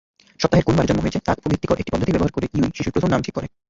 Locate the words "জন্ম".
0.89-1.01